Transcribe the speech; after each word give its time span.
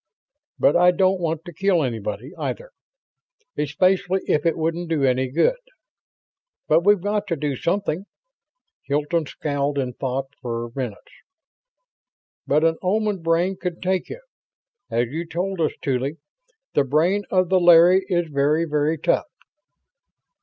But 0.57 0.75
I 0.75 0.89
don't 0.89 1.19
want 1.19 1.45
to 1.45 1.53
kill 1.53 1.83
anybody, 1.83 2.31
either... 2.35 2.71
especially 3.55 4.21
if 4.27 4.47
it 4.47 4.57
wouldn't 4.57 4.89
do 4.89 5.03
any 5.03 5.29
good. 5.29 5.59
But 6.67 6.79
we've 6.83 7.03
got 7.03 7.27
to 7.27 7.35
do 7.35 7.55
something!" 7.55 8.07
Hilton 8.81 9.27
scowled 9.27 9.77
in 9.77 9.93
thought 9.93 10.33
for 10.41 10.71
minutes. 10.75 11.11
"But 12.47 12.63
an 12.63 12.77
Oman 12.81 13.21
brain 13.21 13.57
could 13.61 13.79
take 13.79 14.09
it. 14.09 14.23
As 14.89 15.09
you 15.09 15.23
told 15.23 15.61
us, 15.61 15.73
Tuly, 15.83 16.17
'The 16.73 16.83
brain 16.83 17.23
of 17.29 17.49
the 17.49 17.59
Larry 17.59 18.03
is 18.09 18.27
very, 18.27 18.65
very 18.65 18.97
tough.'" 18.97 19.27